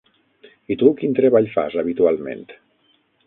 I 0.75 0.77
tu, 0.83 0.89
quin 1.01 1.13
treball 1.19 1.49
fas 1.57 1.77
habitualment? 1.83 2.45